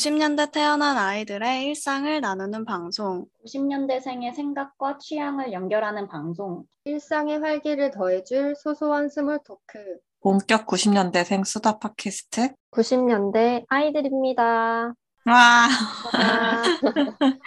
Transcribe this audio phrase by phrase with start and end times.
[0.00, 3.26] 90년대 태어난 아이들의 일상을 나누는 방송.
[3.44, 6.64] 90년대생의 생각과 취향을 연결하는 방송.
[6.84, 9.98] 일상의 활기를 더해줄 소소한 small talk.
[10.20, 12.54] 본격 90년대생 수다 팟캐스트.
[12.70, 14.94] 90년대 아이들입니다.
[15.26, 15.68] 와.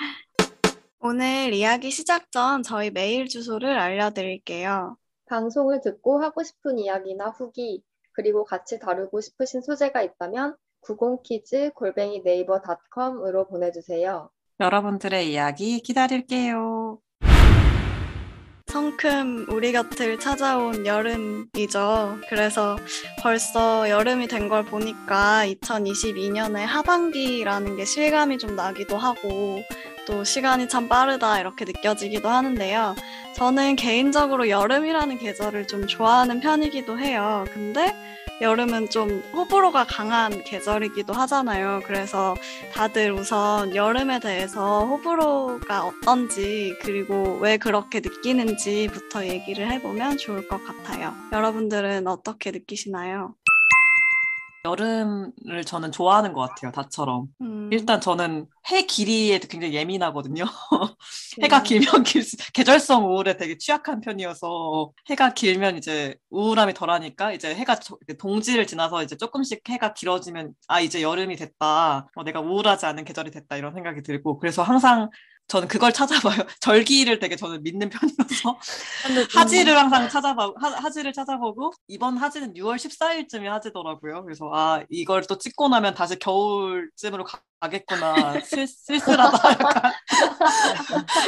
[1.00, 4.96] 오늘 이야기 시작 전 저희 메일 주소를 알려드릴게요.
[5.26, 12.62] 방송을 듣고 하고 싶은 이야기나 후기, 그리고 같이 다루고 싶으신 소재가 있다면 90키즈 골뱅이 네이버
[12.62, 14.30] 닷컴으로 보내주세요.
[14.60, 17.00] 여러분들의 이야기 기다릴게요.
[18.68, 22.18] 성큼 우리 곁을 찾아온 여름이죠.
[22.28, 22.76] 그래서
[23.22, 29.60] 벌써 여름이 된 걸 보니까 2022년의 하반기라는 게 실감이 좀 나기도 하고
[30.08, 32.96] 또 시간이 참 빠르다 이렇게 느껴지기도 하는데요.
[33.36, 37.46] 저는 개인적으로 여름이라는 계절을 좀 좋아하는 편이기도 해요.
[37.54, 37.94] 근데
[38.44, 41.82] 여름은 좀 호불호가 강한 계절이기도 하잖아요.
[41.86, 42.36] 그래서
[42.74, 51.14] 다들 우선 여름에 대해서 호불호가 어떤지 그리고 왜 그렇게 느끼는지부터 얘기를 해보면 좋을 것 같아요.
[51.32, 53.34] 여러분들은 어떻게 느끼시나요?
[54.66, 57.28] 여름을 저는 좋아하는 것 같아요, 다처럼.
[57.42, 57.70] 음.
[57.74, 60.46] 일단 저는 해 길이에도 굉장히 예민하거든요.
[61.44, 67.78] 해가 길면 길수록 계절성 우울에 되게 취약한 편이어서 해가 길면 이제 우울함이 덜하니까 이제 해가
[68.18, 72.08] 동지를 지나서 이제 조금씩 해가 길어지면 아 이제 여름이 됐다.
[72.16, 75.10] 어, 내가 우울하지 않은 계절이 됐다 이런 생각이 들고 그래서 항상
[75.48, 76.38] 저는 그걸 찾아봐요.
[76.62, 78.58] 절기를 되게 저는 믿는 편이어서
[79.36, 84.24] 하지를 항상 찾아봐 하, 지를 찾아보고 이번 하지는 6월 14일쯤이 하지더라고요.
[84.24, 87.26] 그래서 아 이걸 또 찍고 나면 다시 겨울쯤으로
[87.60, 89.94] 가겠구나 쓸, 쓸쓸하다 약간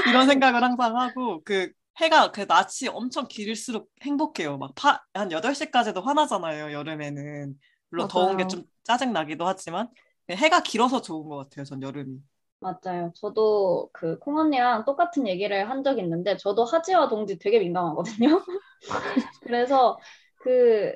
[0.07, 4.57] 이런 생각을 항상 하고 그 해가 그 낮이 엄청 길수록 행복해요.
[4.57, 6.71] 막한 8시까지도 화나잖아요.
[6.73, 7.53] 여름에는
[7.89, 8.27] 물론 맞아요.
[8.27, 9.89] 더운 게 좀 짜증 나기도 하지만
[10.29, 11.65] 해가 길어서 좋은 것 같아요.
[11.65, 12.19] 전 여름이.
[12.65, 13.11] 맞아요.
[13.15, 18.43] 저도 그 콩언니랑 똑같은 얘기를 한 적이 있는데 저도 하지와 동지 되게 민감하거든요.
[19.43, 19.99] 그래서
[20.37, 20.95] 그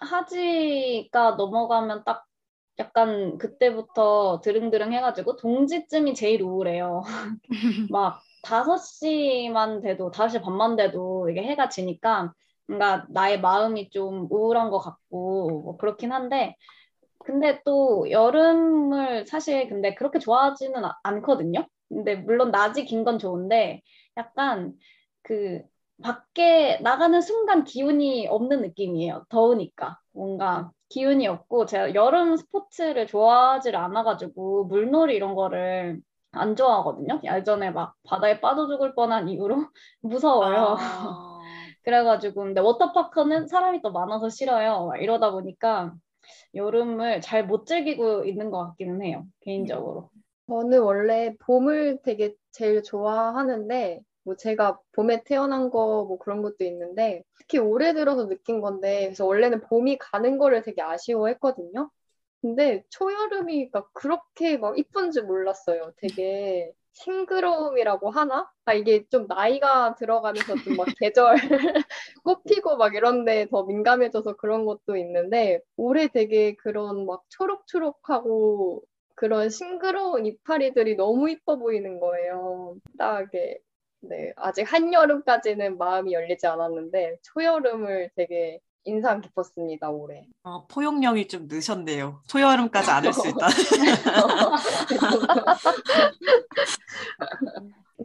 [0.00, 2.26] 하지가 넘어가면 딱
[2.78, 7.02] 약간 그때부터 드릉드릉 해가지고 동지쯤이 제일 우울해요.
[7.92, 12.32] 막 5시만 돼도 5시 반만 돼도 이게 해가 지니까
[12.68, 16.56] 뭔가 나의 마음이 좀 우울한 것 같고 뭐 그렇긴 한데
[17.24, 21.66] 근데 또 여름을 사실 근데 그렇게 좋아하지는 않거든요.
[21.88, 23.82] 근데 물론 낮이 긴 건 좋은데
[24.16, 24.72] 약간
[25.22, 25.62] 그
[26.02, 29.24] 밖에 나가는 순간 기운이 없는 느낌이에요.
[29.28, 36.00] 더우니까 뭔가 기운이 없고 제가 여름 스포츠를 좋아하지를 않아가지고 물놀이 이런 거를
[36.32, 37.20] 안 좋아하거든요.
[37.24, 39.66] 예전에 막 바다에 빠져 죽을 뻔한 이유로
[40.02, 40.76] 무서워요.
[40.78, 41.40] 아...
[41.84, 44.92] 그래가지고 근데 워터파크는 사람이 더 많아서 싫어요.
[45.00, 45.92] 이러다 보니까
[46.54, 49.26] 여름을 잘 못 즐기고 있는 것 같기는 해요.
[49.40, 50.10] 개인적으로.
[50.48, 57.22] 저는 원래 봄을 되게 제일 좋아하는데 뭐 제가 봄에 태어난 거 뭐 그런 것도 있는데
[57.38, 61.90] 특히 올해 들어서 느낀 건데 그래서 원래는 봄이 가는 거를 되게 아쉬워했거든요.
[62.40, 65.92] 근데 초여름이 그렇게 막 이쁜지 몰랐어요.
[65.96, 68.50] 되게 싱그러움이라고 하나?
[68.64, 71.34] 아, 이게 좀 나이가 들어가면서 좀 막 계절
[72.24, 78.82] 꽃피고 막 이런데 더 민감해져서 그런 것도 있는데 올해 되게 그런 막 초록초록하고
[79.14, 82.76] 그런 싱그러운 이파리들이 너무 이뻐 보이는 거예요.
[82.98, 83.58] 딱게
[84.00, 90.26] 네, 아직 한여름까지는 마음이 열리지 않았는데 초여름을 되게 인상 깊었습니다 올해.
[90.42, 92.20] 어, 포용력이 좀 늦었네요.
[92.26, 93.48] 초여름까지 안할수 있다.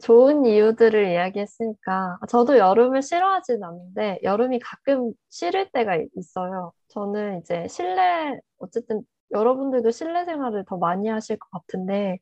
[0.01, 6.71] 좋은 이유들을 이야기했으니까 저도 여름을 싫어하진 않는데 여름이 가끔 싫을 때가 있어요.
[6.89, 9.01] 저는 이제 실내 어쨌든
[9.31, 12.19] 여러분들도 실내 생활을 더 많이 하실 것 같은데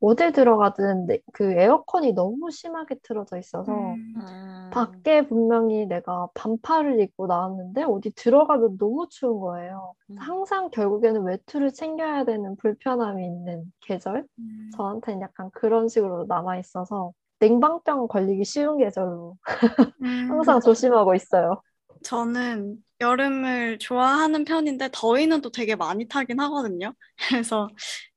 [0.00, 4.14] 어딜 들어가든 그 에어컨이 너무 심하게 틀어져 있어서 음.
[4.18, 4.70] 아.
[4.72, 9.94] 밖에 분명히 내가 반팔을 입고 나왔는데 어디 들어가면 너무 추운 거예요.
[10.10, 10.16] 음.
[10.18, 14.26] 항상 결국에는 외투를 챙겨야 되는 불편함이 있는 계절?
[14.38, 14.70] 음.
[14.76, 19.36] 저한테는 약간 그런 식으로 남아 있어서 냉방병 걸리기 쉬운 계절로
[20.28, 21.60] 항상 조심하고 있어요.
[22.06, 26.94] 저는 여름을 좋아하는 편인데 더위는 또 되게 많이 타긴 하거든요.
[27.28, 27.68] 그래서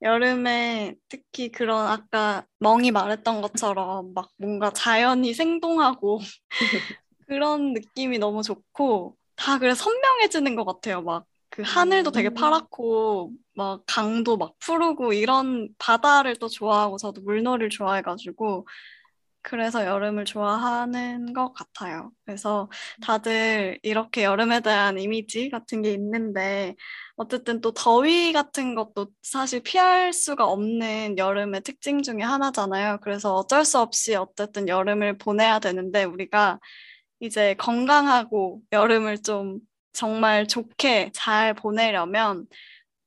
[0.02, 6.20] 여름에 특히 그런 아까 멍이 말했던 것처럼 막 뭔가 자연이 생동하고
[7.28, 11.02] 그런 느낌이 너무 좋고 다 그래 선명해지는 것 같아요.
[11.02, 12.34] 막 그 하늘도 되게 음.
[12.34, 18.68] 파랗고 막 강도 막 푸르고 이런 바다를 또 좋아하고 저도 물놀이를 좋아해가지고
[19.42, 22.12] 그래서 여름을 좋아하는 것 같아요.
[22.26, 22.70] 그래서
[23.02, 26.76] 다들 이렇게 여름에 대한 이미지 같은 게 있는데
[27.16, 33.00] 어쨌든 또 더위 같은 것도 사실 피할 수가 없는 여름의 특징 중에 하나잖아요.
[33.02, 36.60] 그래서 어쩔 수 없이 어쨌든 여름을 보내야 되는데 우리가
[37.20, 39.60] 이제 건강하고 여름을 좀
[39.94, 42.46] 정말 좋게 잘 보내려면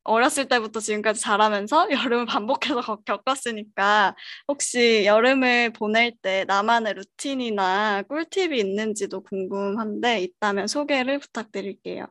[0.05, 4.17] 어렸을 때부터 지금까지 자라면서 여름을 반복해서 겪었으니까
[4.49, 12.07] 혹시 여름을 보낼 때 나만의 루틴이나 꿀팁이 있는지도 궁금한데 있다면 소개를 부탁드릴게요.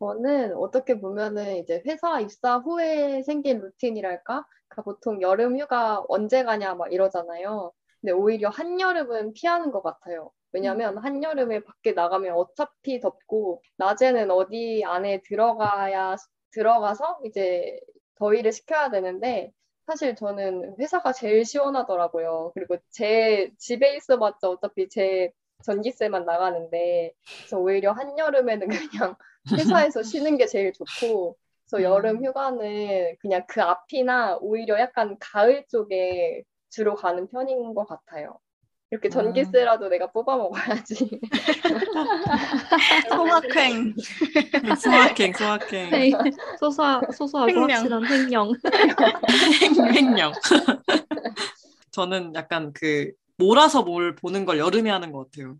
[0.00, 4.46] 저는 어떻게 보면은 이제 회사 입사 후에 생긴 루틴이랄까?
[4.68, 7.70] 그러니까 보통 여름 휴가 언제 가냐 막 이러잖아요.
[8.00, 10.30] 근데 오히려 한여름은 피하는 것 같아요.
[10.52, 16.16] 왜냐면 한여름에 밖에 나가면 어차피 덥고 낮에는 어디 안에 들어가야
[16.52, 17.80] 들어가서 이제
[18.16, 19.52] 더위를 식혀야 되는데
[19.86, 22.52] 사실 저는 회사가 제일 시원하더라고요.
[22.54, 25.32] 그리고 제 집에 있어봤자 어차피 제
[25.64, 29.16] 전기세만 나가는데 그래서 오히려 한여름에는 그냥
[29.56, 31.36] 회사에서 쉬는 게 제일 좋고
[31.68, 38.38] 그래서 여름 휴가는 그냥 그 앞이나 오히려 약간 가을 쪽에 주로 가는 편인 것 같아요.
[38.90, 41.20] 이렇게 전기세라도 내가 뽑아 먹어야지.
[43.08, 43.94] 소확행.
[44.80, 45.90] 소확행, 소확행.
[45.90, 46.10] 네.
[46.58, 47.70] 소소하, 소소하고 횡령.
[47.70, 48.52] 확실한 횡령.
[49.94, 50.32] 횡령.
[51.92, 55.56] 저는 약간 그 몰아서 뭘 보는 걸 여름에 하는 것 같아요.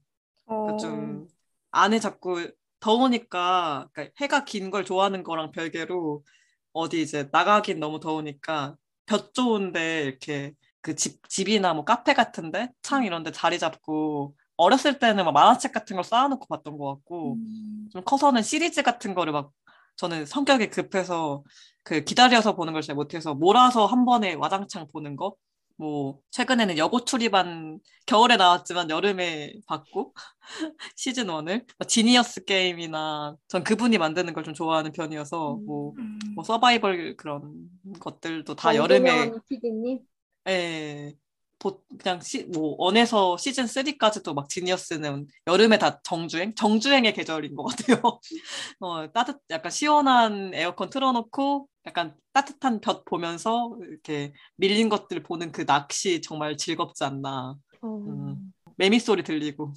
[0.46, 1.28] 그러니까 어, 좀
[1.70, 2.50] 안에 자꾸
[2.80, 6.24] 더우니까 그러니까 해가 긴 걸 좋아하는 거랑 별개로
[6.72, 13.04] 어디 이제 나가긴 너무 더우니까 볕 좋은데 이렇게 그 집, 집이나 뭐 카페 같은데 창
[13.04, 17.88] 이런 데 자리 잡고 어렸을 때는 막 만화책 같은 걸 쌓아놓고 봤던 것 같고 음,
[17.92, 19.52] 좀 커서는 시리즈 같은 거를 막
[19.96, 21.42] 저는 성격이 급해서
[21.84, 25.34] 그 기다려서 보는 걸 잘 못해서 몰아서 한 번에 와장창 보는 거.
[25.76, 30.12] 뭐 최근에는 여고추리반 겨울에 나왔지만 여름에 봤고
[30.96, 36.18] 시즌 1을 지니어스 게임이나 전 그분이 만드는 걸 좀 좋아하는 편이어서 뭐, 음.
[36.34, 37.68] 뭐 서바이벌 그런
[38.00, 40.00] 것들도 다 여름에 PD님.
[40.48, 41.14] 예,
[41.58, 47.64] 보, 그냥 시, 뭐 원에서 시즌 3까지도 막 지니어스는 여름에 다 정주행, 정주행의 계절인 것
[47.64, 48.00] 같아요.
[48.80, 55.66] 어, 따뜻, 약간 시원한 에어컨 틀어놓고 약간 따뜻한 볕 보면서 이렇게 밀린 것들 보는 그
[55.66, 57.54] 낚시 정말 즐겁지 않나.
[57.82, 58.52] 어, 음.
[58.76, 59.74] 매미 소리 들리고.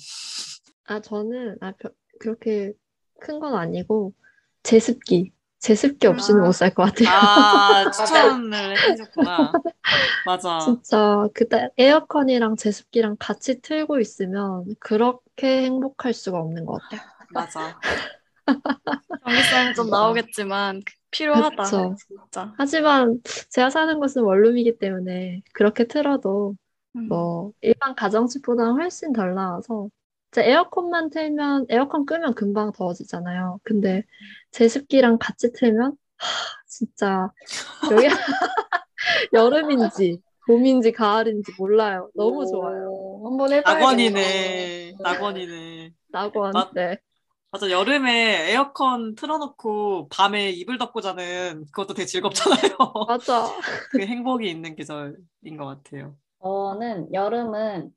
[0.86, 1.90] 아, 저는 아, 벼-
[2.20, 2.72] 그렇게
[3.20, 4.14] 큰 건 아니고
[4.64, 5.32] 제습기.
[5.64, 6.46] 제습기 없이는 아.
[6.46, 7.08] 못살 것 같아요.
[7.10, 9.54] 아, 추천을 해주셨구나.
[10.26, 10.60] 맞아.
[10.60, 17.02] 진짜 그때 에어컨이랑 제습기랑 같이 틀고 있으면 그렇게 행복할 수가 없는 것 같아요.
[17.32, 17.80] 맞아.
[19.26, 20.82] 전기세는 좀 나오겠지만
[21.12, 21.64] 필요하다.
[21.64, 21.96] 그쵸.
[21.98, 22.54] 진짜.
[22.58, 26.56] 하지만 제가 사는 곳은 원룸이기 때문에 그렇게 틀어도
[26.98, 27.08] 음.
[27.08, 29.88] 뭐 일반 가정집보다는 훨씬 덜 나와서
[30.36, 33.60] 에어컨만 틀면 에어컨 끄면 금방 더워지잖아요.
[33.64, 34.04] 근데
[34.54, 36.28] 제습기랑 같이 틀면 하,
[36.68, 37.32] 진짜
[37.92, 38.08] 여기
[39.34, 42.10] 여름인지 봄인지 가을인지 몰라요.
[42.16, 42.90] 너무 좋아요.
[42.90, 44.12] 오, 한번 해봐야겠네.
[44.12, 44.96] 낙원이네.
[45.02, 45.92] 낙원이네.
[46.10, 46.52] 낙원.
[46.52, 46.98] 맞- 네.
[47.52, 52.78] 맞아, 여름에 에어컨 틀어놓고 밤에 이불 덮고 자는 그것도 되게 즐겁잖아요.
[53.08, 53.48] 맞아.
[53.92, 56.18] 그 행복이 있는 계절인 것 같아요.
[56.42, 57.92] 저는 여름은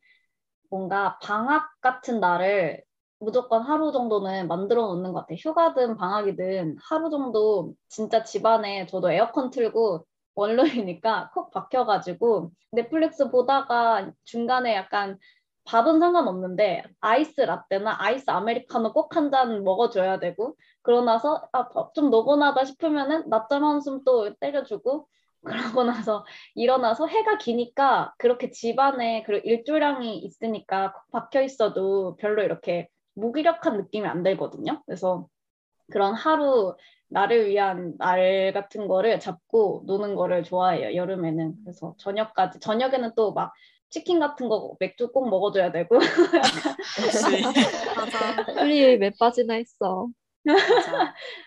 [0.71, 2.83] 뭔가 방학 같은 날을
[3.19, 5.37] 무조건 하루 정도는 만들어 놓는 것 같아요.
[5.41, 10.05] 휴가든 방학이든 하루 정도 진짜 집안에 저도 에어컨 틀고
[10.35, 15.19] 원룸이니까 콕 박혀가지고 넷플릭스 보다가 중간에 약간
[15.65, 22.11] 밥은 상관없는데 아이스 라떼나 아이스 아메리카노 꼭 한 잔 먹어줘야 되고 그러고 나서 아, 좀
[22.11, 25.09] 노곤하다 싶으면은 낮잠 한숨 또 때려주고
[25.45, 32.89] 그러고 나서 일어나서 해가 기니까 그렇게 집안에 그 일조량이 있으니까 콕 박혀 있어도 별로 이렇게
[33.17, 34.83] 무기력한 느낌이 안 들거든요.
[34.87, 35.27] 그래서
[35.91, 36.77] 그런 하루
[37.09, 40.95] 나를 위한 날 같은 거를 잡고 노는 거를 좋아해요.
[40.97, 43.53] 여름에는 그래서 저녁까지 저녁에는 또 막
[43.89, 45.99] 치킨 같은 거 맥주 꼭 먹어줘야 되고.
[48.59, 50.09] 훌리 몇 바지나 했어.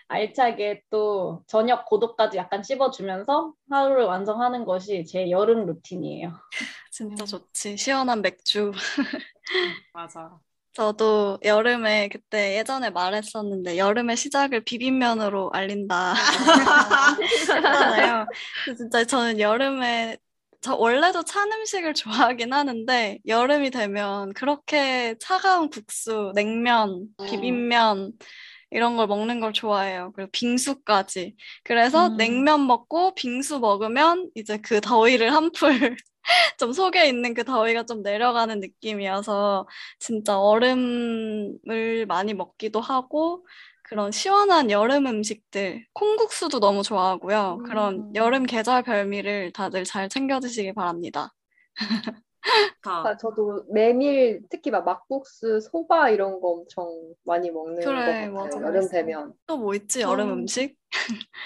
[0.08, 6.32] 알차게 또 저녁 고도까지 약간 씹어주면서 하루를 완성하는 것이 제 여름 루틴이에요.
[6.90, 7.76] 진짜 좋지.
[7.76, 8.72] 시원한 맥주.
[9.92, 10.40] 맞아.
[10.72, 16.14] 저도 여름에 그때 예전에 말했었는데 여름의 시작을 비빔면으로 알린다
[17.20, 18.26] 했잖아요.
[18.76, 20.16] 진짜 저는 여름에
[20.60, 28.12] 저 원래도 찬 음식을 좋아하긴 하는데 여름이 되면 그렇게 차가운 국수, 냉면, 비빔면
[28.70, 30.12] 이런 걸 먹는 걸 좋아해요.
[30.14, 31.34] 그리고 빙수까지.
[31.64, 32.16] 그래서 음.
[32.16, 35.96] 냉면 먹고 빙수 먹으면 이제 그 더위를 한풀
[36.58, 39.66] 좀 속에 있는 그 더위가 좀 내려가는 느낌이어서
[39.98, 43.44] 진짜 얼음을 많이 먹기도 하고
[43.82, 47.64] 그런 시원한 여름 음식들, 콩국수도 너무 좋아하고요.
[47.66, 48.14] 그런 음.
[48.14, 51.34] 여름 계절 별미를 다들 잘 챙겨 드시기 바랍니다.
[52.82, 56.86] 다 아, 저도 메밀 특히 막 막국수, 소바 이런 거 엄청
[57.24, 58.32] 많이 먹는 그래, 것 같아요.
[58.32, 58.60] 맞아.
[58.62, 59.34] 여름 되면.
[59.46, 60.00] 또 뭐 있지?
[60.00, 60.32] 여름 음.
[60.40, 60.76] 음식?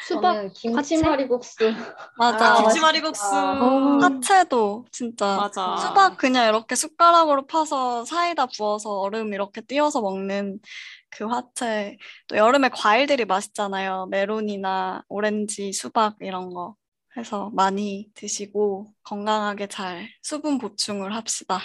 [0.07, 1.73] 수박, 저는 김치말이국수.
[2.17, 2.55] 맞아.
[2.55, 3.37] 아, 김치말이국수.
[3.37, 3.99] 어.
[4.01, 5.77] 화채도 진짜 맞아.
[5.77, 10.61] 수박 그냥 이렇게 숟가락으로 퍼서 사이다 부어서 얼음 이렇게 띄워서 먹는
[11.11, 11.97] 그 화채.
[12.29, 14.07] 또 여름에 과일들이 맛있잖아요.
[14.11, 16.77] 메론이나 오렌지, 수박 이런 거.
[17.17, 21.61] 해서 많이 드시고 건강하게 잘 수분 보충을 합시다.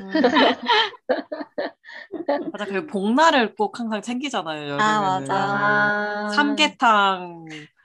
[0.00, 0.12] 음.
[2.52, 4.62] 맞아, 그 복날을 꼭 항상 챙기잖아요.
[4.62, 4.82] 여름에는.
[4.82, 5.34] 아, 맞아.
[5.34, 7.44] 아, 삼계탕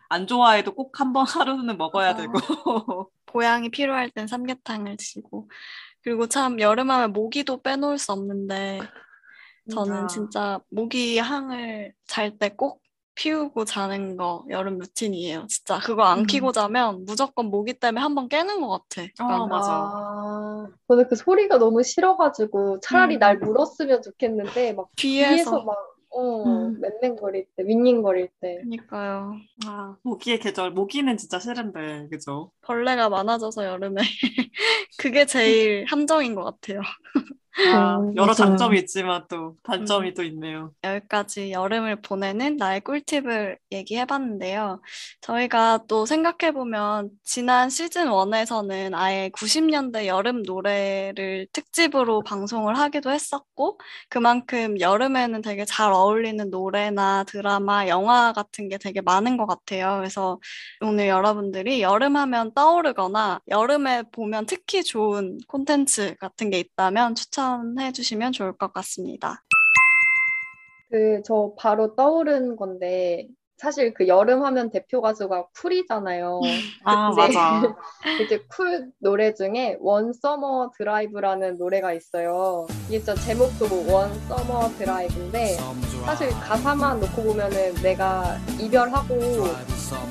[0.10, 2.22] 안 좋아해도 꼭 한 번 하루는 먹어야 맞아.
[2.22, 3.12] 되고.
[3.26, 5.50] 보양이 필요할 땐 삼계탕을 드시고
[6.02, 8.80] 그리고 참 여름하면 모기도 빼놓을 수 없는데
[9.72, 10.08] 저는 아.
[10.08, 12.82] 진짜 모기 향을 잘 때 꼭
[13.20, 15.48] 피우고 자는 거 여름 루틴이에요.
[15.50, 16.26] 진짜 그거 안 음.
[16.26, 19.02] 키고 자면 무조건 모기 때문에 한 번 깨는 것 같아.
[19.04, 19.72] 어, 그러니까 맞아.
[19.74, 23.20] 아, 저는 그 소리가 너무 싫어가지고 차라리 음.
[23.20, 25.76] 날 물었으면 좋겠는데 막 뒤에서 뒤에서 막
[26.12, 26.80] 어, 음.
[26.82, 28.58] 맹맹거릴 때, 윙윙거릴 때.
[28.64, 29.36] 그러니까요.
[29.68, 30.72] 아, 모기의 계절.
[30.72, 32.52] 모기는 진짜 싫은데, 그죠?
[32.62, 34.02] 벌레가 많아져서 여름에
[34.98, 36.82] 그게 제일 함정인 것 같아요.
[37.68, 38.34] 아, 음, 여러 맞아요.
[38.36, 40.14] 장점이 있지만 또 단점이 음.
[40.14, 40.72] 또 있네요.
[40.84, 44.82] 여기까지 여름을 보내는 나의 꿀팁을 얘기해봤는데요.
[45.22, 54.80] 저희가 또 생각해보면 지난 시즌 1에서는 아예 90년대 여름 노래를 특집으로 방송을 하기도 했었고, 그만큼
[54.80, 59.98] 여름에는 되게 잘 어울리는 노래나 드라마, 영화 같은 게 되게 많은 것 같아요.
[59.98, 60.40] 그래서
[60.82, 67.49] 오늘 여러분들이 여름하면 떠오르거나 여름에 보면 특히 좋은 콘텐츠 같은 게 있다면 추천
[67.80, 69.42] 해 주시면 좋을 것 같습니다.
[70.90, 73.28] 그, 저 바로 떠오른 건데,
[73.60, 76.40] 사실 그 여름 하면 대표 가수가 쿨이잖아요.
[76.86, 77.76] 아, 근데 맞아.
[78.24, 82.66] 이제 쿨 노래 중에 One Summer Drive라는 노래가 있어요.
[82.88, 85.58] 이게 진짜 제목도 One Summer Drive인데
[86.06, 89.18] 사실 가사만 놓고 보면은 내가 이별하고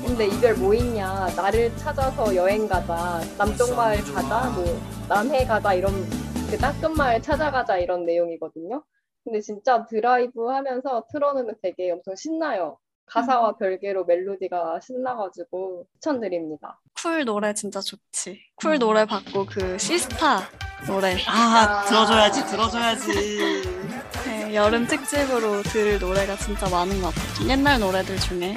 [0.05, 4.65] 근데 이별 뭐 있냐 나를 찾아서 여행 가자 남쪽 마을 가자 뭐
[5.07, 5.93] 남해 가자 이런
[6.49, 8.83] 그 땅끝 마을 찾아가자 이런 내용이거든요.
[9.23, 12.79] 근데 진짜 드라이브 하면서 틀어놓으면 되게 엄청 신나요.
[13.05, 16.79] 가사와 별개로 멜로디가 신나가지고 추천드립니다.
[17.01, 18.41] 쿨 노래 진짜 좋지.
[18.55, 18.79] 쿨 음.
[18.79, 20.41] 노래 받고 그 시스타
[20.87, 23.11] 노래 아, 들어줘야지, 들어줘야지.
[24.25, 27.49] 네, 여름 특집으로 들을 노래가 진짜 많은 것 같아요.
[27.49, 28.55] 옛날 노래들 중에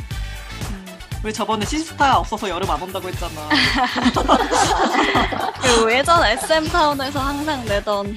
[1.25, 3.49] 우리 저번에 시스타 없어서 여름 안 온다고 했잖아.
[5.63, 8.17] 그리고 예전 SM 타운에서 항상 내던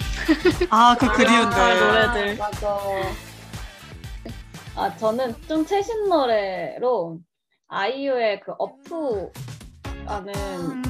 [0.72, 1.56] 아, 그 그리운데.
[1.56, 2.42] 아, 노래들.
[2.42, 2.78] 아, 맞아.
[4.76, 7.20] 아, 저는 좀 최신 노래로
[7.68, 9.32] 아이유의 그 어프라는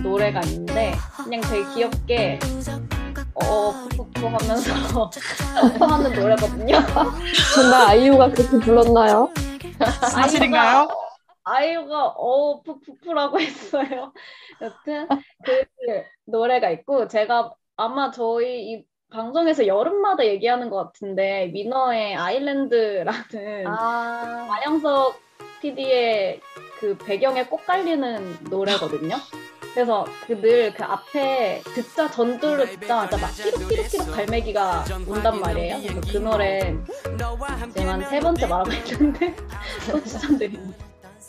[0.01, 2.39] 노래가 있는데 그냥 되게 귀엽게
[3.43, 5.11] 어, 푸푸푸 하면서
[5.61, 6.77] 어프 하는 노래거든요.
[7.55, 9.29] 정말 아이유가 그렇게 불렀나요?
[10.09, 10.87] 사실인가요?
[11.45, 14.11] 아이유가 어 푸푸푸라고 했어요.
[14.61, 15.07] 여튼
[15.43, 24.47] 그 노래가 있고 제가 아마 저희 이 방송에서 여름마다 얘기하는 것 같은데 민어의 아일랜드라는 아,
[24.51, 25.19] 안영석
[25.61, 26.41] PD의
[26.79, 29.15] 그 배경에 꼭 깔리는 노래거든요.
[29.73, 35.77] 그래서 그늘그 앞에 듣자 전주를 듣자마자 막 끼룩끼룩끼룩 갈매기가 온단 말이에요.
[36.11, 36.75] 그 노래
[37.73, 39.35] 지금 한세 번째 말하고 있는데
[39.91, 40.84] 또 추천드립니다.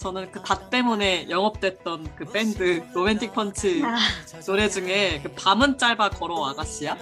[0.07, 3.97] 저는 그 닷 때문에 영업됐던 그 밴드 로맨틱 펀치 아.
[4.47, 6.97] 노래 중에 그 밤은 짧아 걸어 아가씨야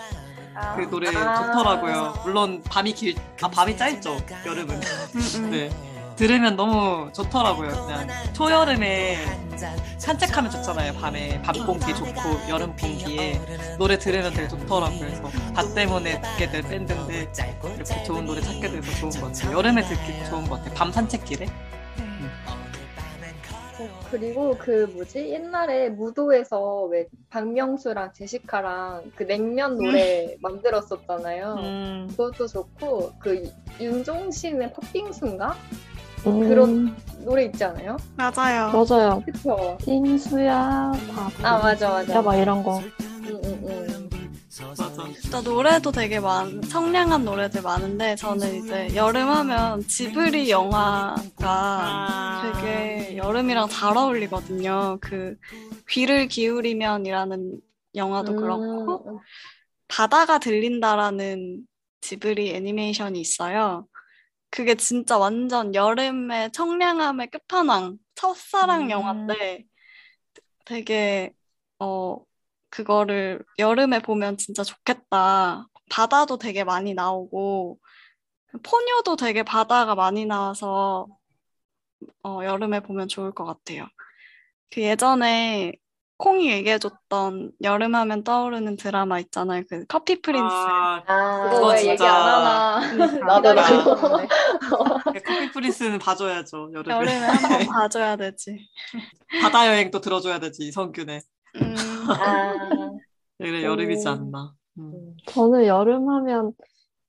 [0.77, 1.53] 그 노래 아.
[1.53, 2.23] 좋더라고요.
[2.25, 4.75] 물론 밤이 길, 아 밤이 짧죠 여름은.
[4.77, 5.51] 음, 음.
[5.51, 5.71] 네
[6.17, 7.69] 들으면 너무 좋더라고요.
[7.87, 9.19] 그냥 초여름에
[9.99, 10.95] 산책하면 좋잖아요.
[10.95, 14.99] 밤에 밤 공기 좋고 여름 공기에 노래 들으면 되게 좋더라고요.
[15.01, 17.31] 그래서 닷 때문에 듣게 될 밴드인데
[17.77, 19.59] 이렇게 좋은 노래 찾게 돼서 좋은 것 같아요.
[19.59, 20.75] 여름에 듣기 좋은 것 같아요.
[20.75, 21.47] 밤 산책길에.
[23.81, 25.31] 어, 그리고 그 뭐지?
[25.31, 31.55] 옛날에 무도에서 왜 박명수랑 제시카랑 그 냉면 노래 만들었었잖아요.
[31.59, 32.07] 음.
[32.11, 33.51] 그것도 좋고 그
[33.81, 35.55] 윤종신의 팥빙수인가?
[36.27, 37.97] 음, 그런 노래 있지 않아요?
[38.17, 38.71] 맞아요.
[38.73, 39.23] 맞아요.
[39.27, 39.77] 그쵸?
[39.85, 41.45] 빙수야, 밥.
[41.45, 42.15] 아 맞아 맞아.
[42.15, 42.81] 야, 막 이런 거.
[45.21, 52.53] 진짜 노래도 되게 많, 청량한 노래들 많은데 저는 이제 여름 하면 지브리 영화가 아.
[52.63, 54.99] 되게 여름이랑 잘 어울리거든요.
[55.01, 55.37] 그
[55.89, 57.61] 귀를 기울이면이라는
[57.97, 59.19] 영화도 그렇고 음,
[59.89, 61.67] 바다가 들린다라는
[62.01, 63.89] 지브리 애니메이션이 있어요.
[64.51, 68.91] 그게 진짜 완전 여름의 청량함의 끝판왕, 첫사랑 음.
[68.91, 69.65] 영화인데
[70.65, 71.33] 되게
[71.81, 72.19] 어
[72.75, 75.69] 그거를 여름에 보면 진짜 좋겠다.
[75.91, 77.79] 바다도 되게 많이 나오고
[78.65, 81.07] 포뇨도 되게 바다가 많이 나와서
[82.25, 83.87] 어 여름에 보면 좋을 것 같아요.
[84.73, 85.73] 그 예전에
[86.17, 89.63] 콩이 얘기해줬던 여름하면 떠오르는 드라마 있잖아요.
[89.69, 90.45] 그 커피 프린스.
[90.45, 92.81] 아, 아, 그거 왜 진짜- 얘기 안 하나.
[93.27, 93.97] 나도 나도 나도.
[95.25, 96.71] Coffee Prince는 봐줘야죠.
[96.73, 96.95] 여름에.
[96.97, 98.69] 여름에 한번 봐줘야 되지.
[99.43, 101.21] 바다 여행 또 들어줘야 되지 이선균의.
[101.63, 103.01] 음, 아,
[103.39, 104.09] 그래 여름이지 오.
[104.09, 104.57] 않나.
[104.79, 105.17] 음.
[105.27, 106.53] 저는 여름 하면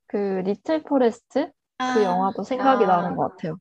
[0.08, 1.52] 그 Little Forest
[1.86, 2.86] 그 아, 영화도 생각이 아.
[2.86, 3.58] 나는 것 같아요.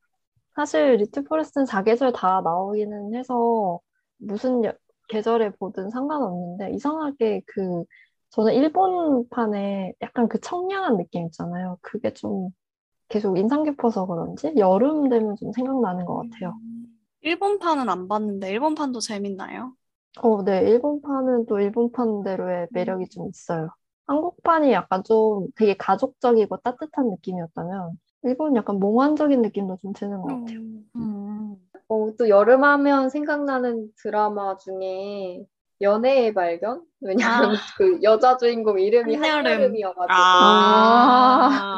[0.55, 3.79] 사실 Little Forest는 사계절 다 나오기는 해서
[4.17, 4.73] 무슨 여-
[5.09, 7.83] 계절에 보든 상관없는데 이상하게 그
[8.31, 11.77] 저는 일본판에 약간 그 청량한 느낌 있잖아요.
[11.81, 12.49] 그게 좀
[13.09, 16.55] 계속 인상 깊어서 그런지 여름 되면 좀 생각나는 것 같아요.
[17.21, 19.75] 일본판은 안 봤는데 일본판도 재밌나요?
[20.22, 23.69] 어, 네, 일본판은 또 일본판대로의 매력이 좀 있어요.
[24.07, 30.60] 한국판이 약간 좀 되게 가족적이고 따뜻한 느낌이었다면 일본은 약간 몽환적인 느낌도 좀 드는 것 같아요.
[30.95, 31.55] 음.
[31.88, 35.45] 어, 또 여름하면 생각나는 드라마 중에
[35.82, 36.82] 연애의 발견?
[37.01, 37.60] 왜냐면 아.
[37.77, 39.46] 그 여자 주인공 이름이 한여름.
[39.46, 40.08] 한여름이어가지고.
[40.10, 41.77] 아.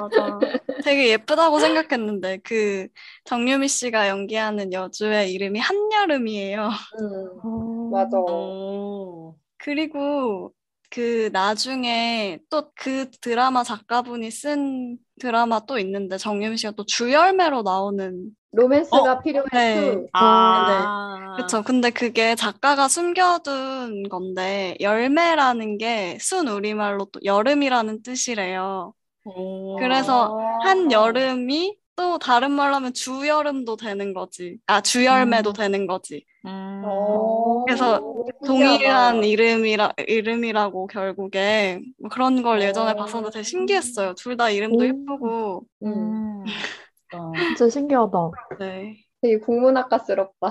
[0.00, 0.38] 맞아.
[0.84, 2.88] 되게 예쁘다고 생각했는데 그
[3.24, 6.68] 정유미 씨가 연기하는 여주의 이름이 한여름이에요.
[7.00, 8.18] 음, 어, 맞아.
[8.18, 9.36] 오.
[9.58, 10.52] 그리고
[10.90, 18.30] 그 나중에 또 그 드라마 작가분이 쓴 드라마 또 있는데 정유미 씨가 또 주열매로 나오는
[18.52, 19.80] 로맨스가 필요해 네.
[19.92, 20.06] two.
[20.12, 21.34] 아.
[21.36, 21.62] 그쵸.
[21.62, 28.94] 근데 그게 작가가 숨겨둔 건데 열매라는 게 순 우리말로 또 여름이라는 뜻이래요.
[29.24, 29.76] 오.
[29.76, 30.68] 그래서 아.
[30.68, 34.58] 한 여름이 또 다른 말로 하면 주여름도 되는 거지.
[34.66, 35.52] 아, 주열매도 음.
[35.54, 36.24] 되는 거지.
[36.46, 36.82] 음.
[36.84, 38.00] 어, 그래서.
[38.44, 42.94] 동일한 이름이라, 이름이라고 결국에 뭐 그런 걸 예전에 어.
[42.96, 44.14] 봤었는데 되게 신기했어요.
[44.14, 44.88] 둘 다 이름도 음.
[44.88, 45.62] 예쁘고.
[45.84, 46.44] 음, 음.
[47.14, 47.32] 어.
[47.56, 48.30] 진짜 신기하다.
[48.58, 48.96] 네.
[49.22, 50.50] 되게 국문학과스럽다.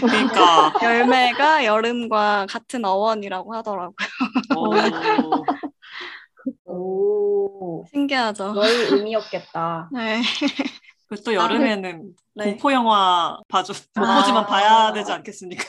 [0.00, 0.72] 그러니까.
[0.82, 3.94] 열매가 여름과 같은 어원이라고 하더라고요.
[4.56, 4.70] 오.
[6.64, 7.84] 오.
[7.90, 8.52] 신기하죠.
[8.52, 9.90] 널 의미였겠다.
[9.92, 10.22] 네.
[11.08, 12.44] 그리고 또 여름에는 네.
[12.44, 14.20] 공포 영화 봐줘 못 아.
[14.20, 15.64] 보지만 봐야 되지 않겠습니까?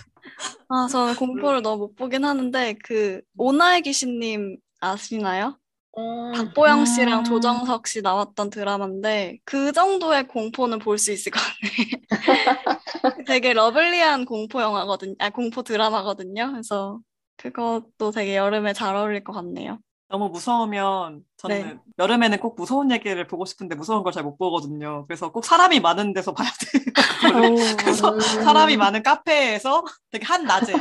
[0.69, 5.57] 아, 저는 공포를 너무 못 보긴 하는데 그 오나의 귀신님 아시나요?
[5.97, 6.31] 음.
[6.33, 7.23] 박보영 씨랑 음.
[7.23, 11.97] 조정석 씨 나왔던 드라마인데 그 정도의 공포는 볼 수 있을 것 같아요.
[13.27, 15.15] 되게 러블리한 공포 영화거든요.
[15.19, 16.51] 아, 공포 드라마거든요.
[16.51, 16.99] 그래서
[17.37, 19.79] 그것도 되게 여름에 잘 어울릴 것 같네요.
[20.09, 21.77] 너무 무서우면 저는 네.
[21.99, 25.05] 여름에는 꼭 무서운 얘기를 보고 싶은데 무서운 걸 잘 못 보거든요.
[25.07, 26.83] 그래서 꼭 사람이 많은 데서 봐야 돼요.
[27.79, 28.19] 그래서 음.
[28.19, 30.73] 사람이 많은 카페에서 되게 한낮에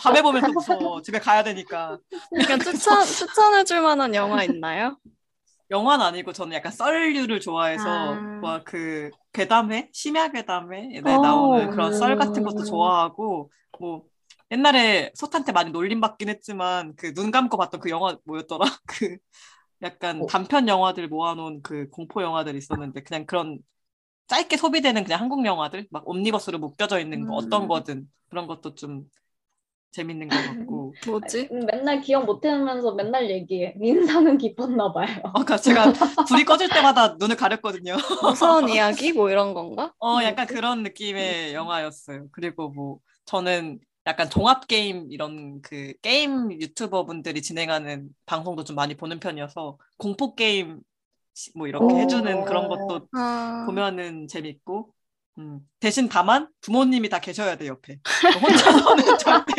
[0.00, 1.00] 밤에 보면 또 무서워.
[1.02, 1.98] 집에 가야 되니까.
[2.30, 4.98] 그러니까 추천 추천해줄 만한 영화 있나요?
[5.70, 8.14] 영화는 아니고 저는 약간 썰류를 좋아해서 아.
[8.42, 12.44] 뭐그 괴담회, 심야 괴담회에 어, 나오는 그런 썰 같은 음.
[12.44, 14.02] 것도 좋아하고 뭐
[14.50, 18.64] 옛날에 솥한테 많이 놀림 받긴 했지만 그 눈 감고 봤던 그 영화 뭐였더라?
[18.86, 19.16] 그
[19.82, 20.26] 약간 어.
[20.26, 23.58] 단편 영화들 모아놓은 그 공포 영화들 있었는데 그냥 그런
[24.28, 27.68] 짧게 소비되는 그냥 한국 영화들 막 옴니버스로 묶여져 있는 거 어떤 음.
[27.68, 29.04] 거든 그런 것도 좀
[29.92, 31.48] 재밌는 것 같고 뭐지?
[31.52, 33.74] 음, 맨날 기억 못 해면서 맨날 얘기해.
[33.76, 35.20] 민사는 깊었나 봐요.
[35.34, 35.92] 아까 제가
[36.28, 37.94] 불이 꺼질 때마다 눈을 가렸거든요.
[38.22, 39.92] 무서운 이야기 뭐 이런 건가?
[40.00, 42.28] 어, 약간 그런 느낌의 영화였어요.
[42.32, 48.96] 그리고 뭐, 저는 약간 종합 게임 이런 그 게임 유튜버 분들이 진행하는 방송도 좀 많이
[48.96, 50.80] 보는 편이어서 공포 게임
[51.34, 51.98] 시- 뭐 이렇게 오.
[51.98, 54.92] 해주는 그런 것도 아, 보면은 재밌고,
[55.38, 57.98] 음, 대신 다만 부모님이 다 계셔야 돼, 옆에.
[58.42, 59.54] 혼자서는 절대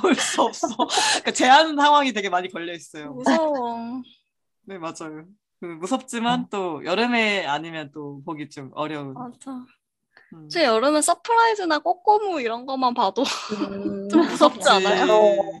[0.00, 0.68] 볼 수 없어.
[0.76, 3.12] 그러니까 제한 상황이 되게 많이 걸려 있어요.
[3.14, 4.02] 무서워.
[4.66, 5.24] 네, 맞아요.
[5.58, 9.14] 그 무섭지만 또 여름에 아니면 또 보기 좀 어려운.
[9.14, 9.64] 맞아.
[10.32, 10.48] 음.
[10.48, 15.12] 제 여름엔 Surprise나 꼬꼬무 이런 것만 봐도 음, 좀 무섭지 않아요?
[15.12, 15.60] 어.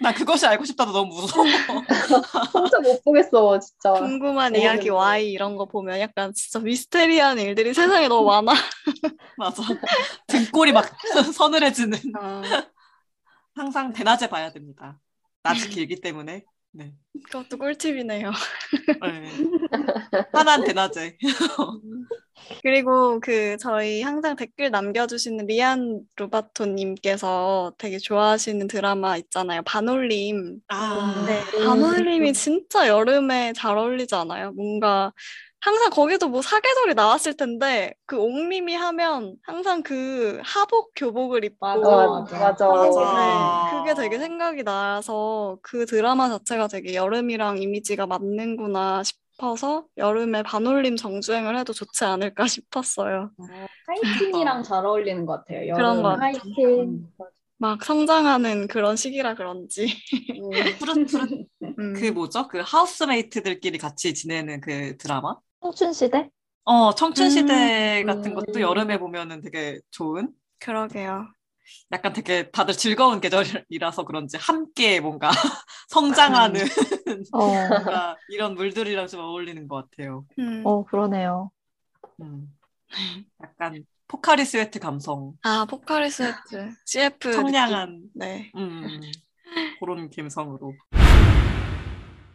[0.00, 1.44] 나 그것이 알고 싶다도 너무 무서워.
[2.54, 3.92] 혼자 못 보겠어, 진짜.
[3.92, 4.96] 궁금한 너무 이야기 재밌네.
[4.96, 8.52] Y 이런 거 보면 약간 진짜 미스테리한 일들이 세상에 너무 많아.
[9.36, 9.62] 맞아.
[10.28, 10.84] 등골이 막
[11.34, 11.98] 서늘해지는.
[12.18, 12.42] 아,
[13.54, 15.00] 항상 대낮에 봐야 됩니다.
[15.42, 16.44] 낮이 길기 때문에.
[16.70, 16.94] 네.
[17.24, 18.30] 그것도 꿀팁이네요.
[19.00, 19.32] 네.
[20.32, 21.18] 하나는 대낮에.
[22.62, 29.62] 그리고 그 저희 항상 댓글 남겨주시는 리안 루바토님께서 되게 좋아하시는 드라마 있잖아요.
[29.62, 30.60] 반올림.
[30.68, 31.64] 아, 네, 음.
[31.64, 34.52] 반올림이 진짜 여름에 잘 어울리지 않아요?
[34.52, 35.12] 뭔가
[35.60, 42.38] 항상 거기도 뭐 사계절이 나왔을 텐데 그 옥림이 하면 항상 그 하복 교복을 입고 맞아,
[42.38, 42.68] 맞아, 맞아.
[42.68, 43.70] 맞아.
[43.74, 50.42] 네, 그게 되게 생각이 나서 그 드라마 자체가 되게 여름이랑 이미지가 맞는구나 싶 어서 여름에
[50.42, 53.30] 반올림 정주행을 해도 좋지 않을까 싶었어요.
[53.86, 55.68] 하이틴이랑 잘 어울리는 것 같아요.
[55.68, 55.76] 여름.
[55.76, 56.32] 그런 것 같아요.
[56.34, 57.06] 하이틴.
[57.60, 59.88] 막 성장하는 그런 시기라 그런지.
[60.78, 61.30] 푸릇 푸릇
[61.78, 61.92] 음.
[61.94, 62.48] 그 뭐죠?
[62.48, 65.36] 그 housemate들끼리 같이 지내는 그 드라마?
[65.60, 66.30] 청춘 시대?
[66.64, 68.06] 어, 청춘 시대 음.
[68.06, 70.28] 같은 것도 여름에 보면은 되게 좋은
[70.60, 71.26] 그러게요.
[71.92, 75.30] 약간 되게 다들 즐거운 계절이라서 그런지 함께 뭔가
[75.88, 76.60] 성장하는
[77.32, 80.26] 어, 뭔가 이런 물들이랑 좀 어울리는 것 같아요.
[80.38, 80.62] 음.
[80.64, 81.50] 어 그러네요.
[82.20, 82.48] 음.
[83.42, 86.72] 약간 포카리 스웨트 감성, 아, 포카리 스웨트.
[86.86, 87.32] CF.
[87.32, 88.10] 청량한 느낌.
[88.14, 88.50] 네.
[88.56, 89.00] 음,
[89.80, 90.74] 그런 감성으로.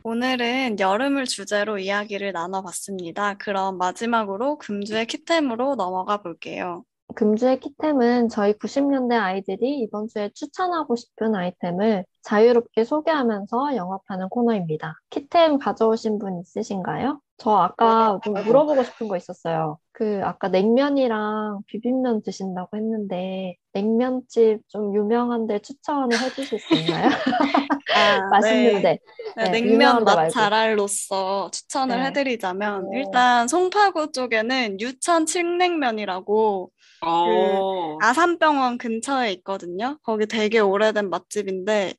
[0.05, 3.35] 오늘은 여름을 주제로 이야기를 나눠봤습니다.
[3.35, 6.83] 그럼 마지막으로 금주의 키템으로 넘어가 볼게요.
[7.15, 14.95] 금주의 키템은 저희 90년대 아이들이 이번 주에 추천하고 싶은 아이템을 자유롭게 소개하면서 영업하는 코너입니다.
[15.09, 17.19] 키템 가져오신 분 있으신가요?
[17.37, 19.77] 저 아까 좀 물어보고 싶은 거 있었어요.
[19.91, 27.09] 그 아까 냉면이랑 비빔면 드신다고 했는데 냉면집 좀 유명한데 추천을 해주실 수 있나요?
[27.93, 28.99] 아, 맛있는데.
[29.35, 30.29] 네, 네, 냉면 맛.
[30.29, 32.05] 잘알로서 추천을 네.
[32.05, 32.93] 해드리자면 오.
[32.93, 36.71] 일단 송파구 쪽에는 유천 칡냉면이라고
[37.05, 39.97] 어, 아산병원 근처에 있거든요.
[40.03, 41.93] 거기 되게 오래된 맛집인데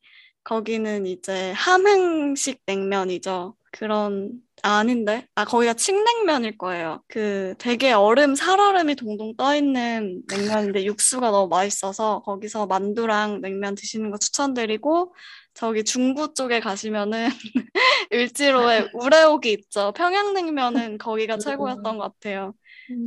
[0.45, 3.57] 거기는 이제 함흥식 냉면이죠.
[3.73, 4.31] 그런
[4.63, 7.03] 아, 아닌데 아 거기가 칡냉면일 거예요.
[7.09, 14.11] 그 되게 얼음 살얼음이 동동 떠 있는 냉면인데 육수가 너무 맛있어서 거기서 만두랑 냉면 드시는
[14.11, 15.15] 거 추천드리고
[15.55, 17.29] 저기 중구 쪽에 가시면은
[18.13, 19.93] 을지로에 우레옥이 있죠.
[19.93, 22.55] 평양냉면은 거기가 최고였던 것 같아요.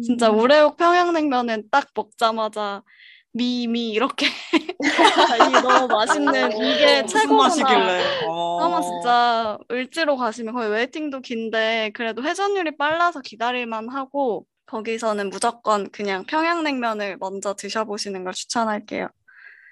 [0.04, 2.84] 진짜 우레옥 평양냉면은 딱 먹자마자
[3.32, 4.26] 미미 이렇게
[5.32, 8.00] 아, 이게 너무 맛있는 이게 무슨 최고구나.
[8.28, 8.60] 어.
[8.62, 16.26] 아마 진짜 을지로 가시면 거기 waiting도 긴데 그래도 회전율이 빨라서 기다릴만 하고 거기서는 무조건 그냥
[16.26, 19.08] 평양냉면을 먼저 드셔보시는 걸 추천할게요.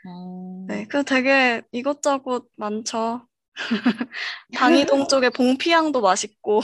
[0.05, 0.67] 음.
[0.67, 3.27] 네, 그 되게 이것저것 많죠.
[4.53, 6.61] 방이동 쪽에 봉피향도 맛있고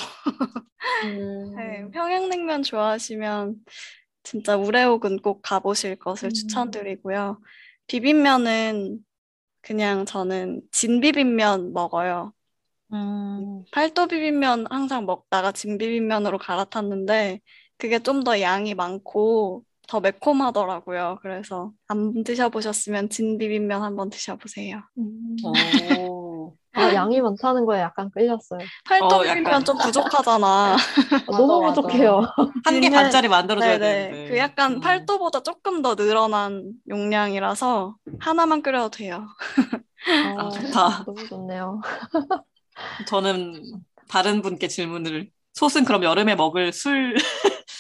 [1.04, 1.56] 음.
[1.56, 3.56] 네, 평양냉면 좋아하시면
[4.24, 6.34] 진짜 우레옥은 꼭 가보실 것을 음.
[6.34, 7.42] 추천드리고요.
[7.88, 9.00] 비빔면은
[9.62, 12.34] 그냥 저는 진 비빔면 먹어요.
[12.94, 13.64] 음.
[13.72, 17.40] 팔도 비빔면 항상 먹다가 진 비빔면으로 갈아탔는데
[17.78, 21.20] 그게 좀 더 양이 많고 더 매콤하더라고요.
[21.22, 24.82] 그래서 안 드셔보셨으면 진 비빔면 한번 드셔보세요.
[24.98, 25.36] 음.
[26.78, 26.82] 오.
[26.82, 28.60] 아, 양이 많다는 거에 약간 끌렸어요.
[28.86, 29.24] 팔도 어.
[29.66, 30.76] 좀 부족하잖아.
[30.76, 30.78] 아,
[31.28, 31.82] 너무 맞아.
[31.82, 32.22] 부족해요.
[32.66, 34.10] 한개 비빔면- 반짜리 만들어줘야 네네.
[34.10, 34.30] 되는데.
[34.30, 34.80] 그 약간 음.
[34.80, 39.28] 팔도보다 조금 더 늘어난 용량이라서 하나만 끓여도 돼요.
[40.08, 41.04] 아, 좋다.
[41.06, 41.82] 너무 좋네요.
[43.08, 43.62] 저는
[44.08, 47.16] 다른 분께 질문을 솥은 그럼 여름에 먹을 술,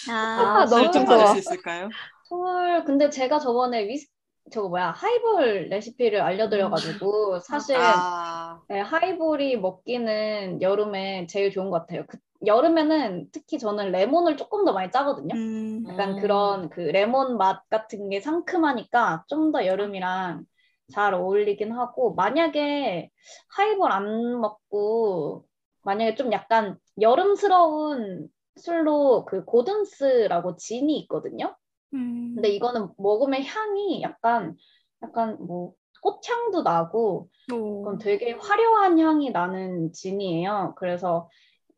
[0.09, 1.17] 아, 술 너무 좀 좋아.
[1.17, 1.89] 받을 수 있을까요?
[2.27, 4.07] 술 근데 제가 저번에 위스
[4.51, 12.05] 저거 뭐야 하이볼 레시피를 알려드려가지고 사실 아, 네, 하이볼이 먹기는 여름에 제일 좋은 것 같아요.
[12.07, 15.35] 그, 여름에는 특히 저는 레몬을 조금 더 많이 짜거든요.
[15.35, 16.21] 음, 약간 음.
[16.21, 20.45] 그런 그 레몬 맛 같은 게 상큼하니까 좀 더 여름이랑
[20.91, 23.09] 잘 어울리긴 하고 만약에
[23.55, 25.45] 하이볼 안 먹고
[25.83, 31.55] 만약에 좀 약간 여름스러운 술로 그 고든스라고 진이 있거든요.
[31.93, 32.35] 음.
[32.35, 34.55] 근데 이거는 먹으면 향이 약간
[35.03, 37.83] 약간 뭐 꽃향도 나고 오.
[37.83, 40.75] 그건 되게 화려한 향이 나는 진이에요.
[40.77, 41.29] 그래서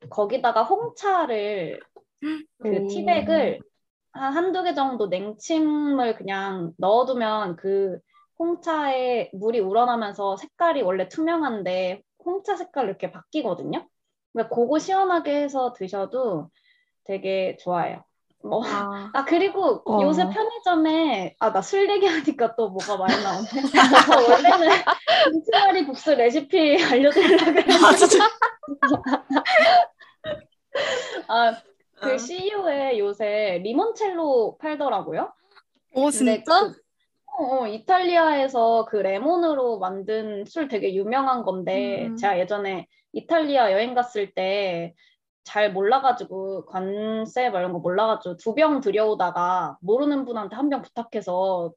[0.10, 1.80] 거기다가 홍차를
[2.60, 2.88] 그 음.
[2.88, 3.60] 티백을
[4.12, 7.99] 한 한두 개 정도 냉침을 그냥 넣어두면 그
[8.39, 13.88] 홍차에 물이 우러나면서 색깔이 원래 투명한데 홍차 색깔 이렇게 바뀌거든요.
[14.34, 16.49] 그러니까 그거 시원하게 해서 드셔도
[17.06, 18.04] 되게 좋아요.
[18.44, 20.02] 뭐, 아, 아 그리고 어.
[20.04, 23.48] 요새 편의점에 아 나 술 얘기하니까 또 뭐가 많이 나오네.
[24.06, 24.70] 저 원래는
[25.32, 28.28] 김치말이 국수 레시피 알려드리려고 했는데 아, 진짜.
[31.28, 31.54] 아,
[31.96, 32.18] 그 어.
[32.18, 35.32] CU에 요새 리몬첼로 팔더라고요.
[35.94, 36.44] 오 진짜?
[36.44, 36.74] 그-
[37.36, 42.16] 어, 이탈리아에서 그 레몬으로 만든 술 되게 유명한 건데 음.
[42.16, 44.94] 제가 예전에 이탈리아 여행 갔을 때
[45.44, 51.74] 잘 몰라가지고 관세 뭐 이런 거 몰라가지고 두 병 들여오다가 모르는 분한테 한 병 부탁해서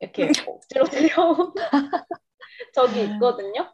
[0.00, 0.84] 이렇게 억지로
[1.16, 1.52] 들여온
[2.74, 3.72] 적이 있거든요.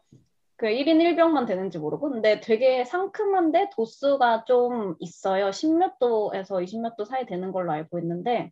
[0.57, 5.49] 그 1인 1병만 되는지 모르고 근데 되게 상큼한데 도수가 좀 있어요.
[5.49, 8.51] 10몇 도에서 20몇 도 사이 되는 걸로 알고 있는데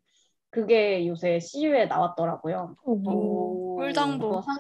[0.49, 2.75] 그게 요새 CU에 나왔더라고요.
[2.83, 4.41] 오, 꿀당도.
[4.41, 4.57] 상,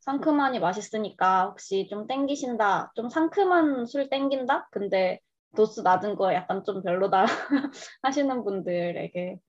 [0.00, 4.68] 상큼하니 맛있으니까 혹시 좀 땡기신다, 좀 상큼한 술 땡긴다?
[4.70, 5.20] 근데
[5.56, 7.26] 도수 낮은 거 약간 좀 별로다
[8.02, 9.40] 하시는 분들에게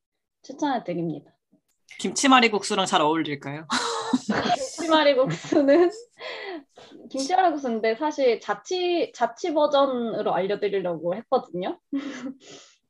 [0.41, 1.31] 추천해 드립니다.
[1.99, 3.67] 김치말이 국수랑 잘 어울릴까요?
[4.55, 5.91] 김치말이 국수는
[7.09, 11.79] 김치말이 국수인데 사실 자취 자취 버전으로 알려드리려고 했거든요.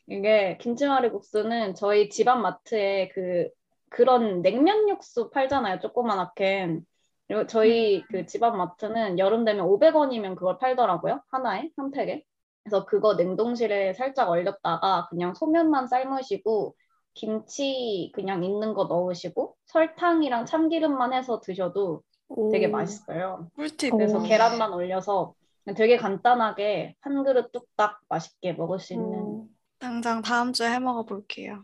[0.08, 3.50] 이게 김치말이 국수는 저희 집안 마트에 그
[3.90, 5.80] 그런 냉면 육수 팔잖아요.
[5.80, 6.80] 조그만하게.
[7.28, 11.22] 그리고 저희 그 집안 마트는 여름 되면 500원이면 그걸 팔더라고요.
[11.30, 12.24] 하나에 한 팩에.
[12.68, 16.76] 그래서 그거 냉동실에 살짝 얼렸다가 그냥 소면만 삶으시고
[17.14, 22.04] 김치 그냥 있는 거 넣으시고 설탕이랑 참기름만 해서 드셔도
[22.52, 22.72] 되게 오.
[22.72, 23.50] 맛있어요.
[23.56, 23.92] 꿀팁.
[23.92, 24.24] 그래서 오.
[24.24, 25.34] 계란만 올려서
[25.78, 29.48] 되게 간단하게 한 그릇 뚝딱 맛있게 먹을 수 있는 음,
[29.80, 31.64] 당장 다음 주에 해 먹어 볼게요.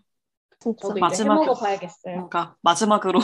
[0.61, 2.15] 저도 이제 해먹어 봐야겠어요.
[2.29, 3.19] 그러니까 마지막으로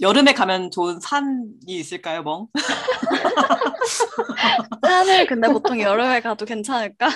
[0.00, 2.46] 여름에 가면 좋은 산이 있을까요, 멍?
[4.82, 7.06] 산을 근데 보통 여름에 가도 괜찮을까?
[7.06, 7.10] 아,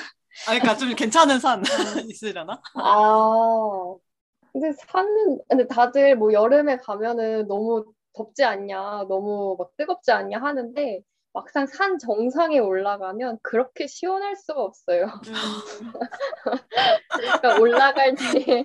[0.47, 1.62] 그러니까 좀 괜찮은 산
[2.09, 2.61] 있으려나?
[2.75, 3.95] 아,
[4.53, 11.01] 근데 산은, 근데 다들 뭐 여름에 가면은 너무 덥지 않냐, 너무 막 뜨겁지 않냐 하는데
[11.33, 15.07] 막상 산 정상에 올라가면 그렇게 시원할 수가 없어요.
[17.09, 18.64] 그러니까 올라갈 때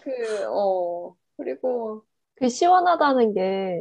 [0.00, 2.04] 그, 어, 그리고
[2.36, 3.80] 그 시원하다는 게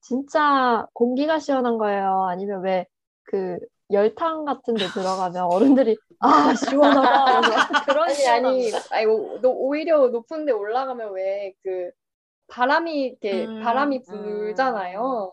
[0.00, 2.24] 진짜 공기가 시원한 거예요?
[2.28, 2.86] 아니면 왜
[3.26, 3.58] 그
[3.90, 7.42] 열탕 같은 데 들어가면 어른들이 아 시원하다
[7.84, 8.58] 그런 아니, 시원함.
[8.68, 11.90] 아니, 아니, 오- 너 오히려 높은 데 올라가면 왜 그
[12.48, 15.32] 바람이 이렇게 음, 바람이 불잖아요.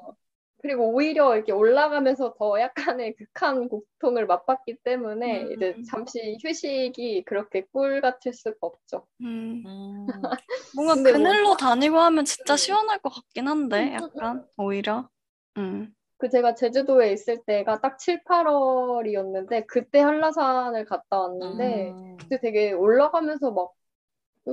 [0.62, 5.52] 그리고 오히려 이렇게 올라가면서 더 약간의 극한 고통을 맛봤기 때문에 음.
[5.54, 9.08] 이제 잠시 휴식이 그렇게 꿀 같을 수가 없죠.
[9.22, 10.06] 음, 음,
[10.76, 12.58] 뭔가 뭐- 그늘로 다니고 하면 진짜 음.
[12.58, 15.10] 시원할 것 같긴 한데, 약간 오히려.
[15.58, 15.94] 음.
[16.18, 22.18] 그 제가 제주도에 있을 때가 딱 7, 8월이었는데 그때 한라산을 갔다 왔는데 음.
[22.18, 23.72] 그때 되게 올라가면서 막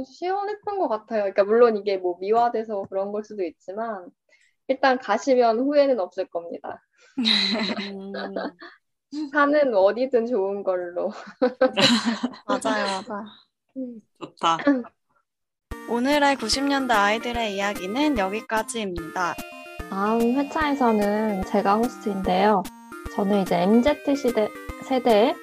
[0.06, 1.20] 시원했던 것 같아요.
[1.24, 4.06] 그러니까 물론 이게 뭐 미화돼서 그런 걸 수도 있지만
[4.68, 6.82] 일단 가시면 후회는 없을 겁니다.
[7.18, 8.12] 음.
[9.32, 11.10] 산은 어디든 좋은 걸로.
[12.46, 13.24] 맞아요, 맞아.
[14.20, 14.58] 좋다.
[15.90, 19.34] 오늘의 90년대 아이들의 이야기는 여기까지입니다.
[19.88, 22.62] 다음 회차에서는 제가 호스트인데요.
[23.14, 24.48] 저는 이제 MZ 시대,
[24.84, 25.34] 세대의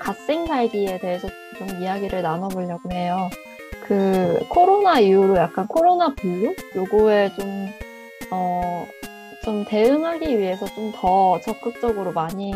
[0.00, 3.30] 갓생 살기에 대해서 좀 이야기를 나눠보려고 해요.
[3.86, 6.54] 그 코로나 이후로 약간 코로나 블루?
[6.74, 7.68] 요거에 좀,
[8.32, 8.86] 어,
[9.44, 12.52] 좀 대응하기 위해서 좀 더 적극적으로 많이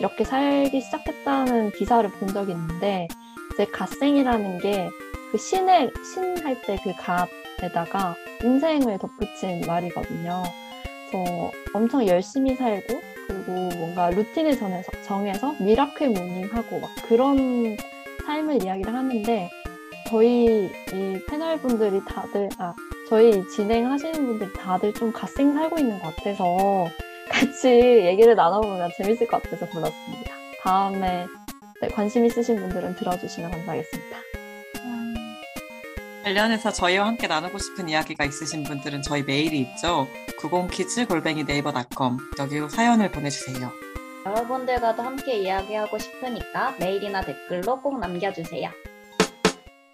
[0.00, 3.08] 이렇게 살기 시작했다는 기사를 본 적이 있는데,
[3.54, 4.88] 이제 갓생이라는 게
[5.32, 10.42] 그 신의, 신할 때 그 God에다가 인생을 덧붙인 말이거든요.
[11.10, 17.78] 그래서 엄청 열심히 살고 그리고 뭔가 루틴을 정해서, 정해서 miracle morning하고 막 그런
[18.26, 19.50] 삶을 이야기를 하는데
[20.10, 22.74] 저희 이 패널 분들이 다들 아
[23.08, 26.86] 저희 진행하시는 분들이 다들 좀 갓생 살고 있는 것 같아서
[27.30, 30.34] 같이 얘기를 나눠보면 재밌을 것 같아서 불렀습니다.
[30.62, 31.26] 다음에
[31.80, 34.18] 네, 관심 있으신 분들은 들어주시면 감사하겠습니다.
[36.22, 40.06] 관련해서 저희와 함께 나누고 싶은 이야기가 있으신 분들은 저희 메일이 있죠.
[40.38, 43.70] 90kids 골뱅이 네이버 닷컴 여기로 사연을 보내주세요.
[44.24, 48.70] 여러분들과도 함께 이야기하고 싶으니까 메일이나 댓글로 꼭 남겨주세요.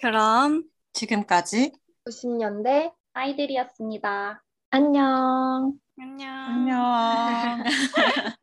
[0.03, 1.73] 그럼 지금까지
[2.07, 4.44] 90년대 아이들이었습니다.
[4.70, 5.72] 안녕.
[6.00, 6.28] 안녕.
[6.31, 7.64] 안녕.